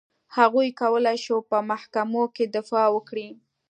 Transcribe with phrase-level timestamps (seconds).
[0.37, 3.27] هغوی کولای شول په محکمو کې دفاع وکړي.